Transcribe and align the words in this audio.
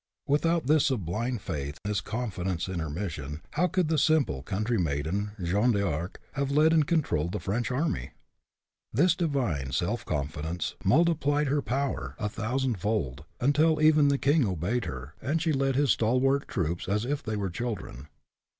Without 0.27 0.65
this 0.65 0.87
sublime 0.87 1.37
faith, 1.37 1.77
this 1.85 2.01
confidence 2.01 2.67
in 2.67 2.79
her 2.79 2.89
mission, 2.89 3.39
how 3.51 3.67
could 3.67 3.87
the 3.87 3.99
simple 3.99 4.41
country 4.41 4.79
maiden, 4.79 5.33
Jeanne 5.39 5.73
d'Arc, 5.73 6.19
have 6.31 6.49
led 6.49 6.73
and 6.73 6.87
controlled 6.87 7.33
the 7.33 7.39
French 7.39 7.69
army? 7.69 8.09
This 8.91 9.15
divine 9.15 9.71
self 9.71 10.03
confidence 10.03 10.73
multiplied 10.83 11.49
her 11.49 11.61
power 11.61 12.15
a 12.17 12.17
3 12.17 12.17
4 12.17 12.17
HE 12.17 12.17
CAN 12.17 12.17
WHO 12.17 12.23
THINKS 12.23 12.35
HE 12.35 12.39
CAN 12.39 12.43
thousandfold, 13.13 13.25
until 13.39 13.79
even 13.83 14.07
the 14.07 14.17
king 14.17 14.43
obeyed 14.47 14.85
her, 14.85 15.13
and 15.21 15.39
she 15.39 15.53
led 15.53 15.75
his 15.75 15.91
stalwart 15.91 16.47
troops 16.47 16.89
as 16.89 17.05
if 17.05 17.21
they 17.21 17.35
were 17.35 17.51
children. 17.51 18.07